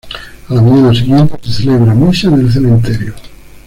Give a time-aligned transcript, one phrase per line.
[0.49, 3.13] A la mañana siguiente se celebra misa en el cementerio.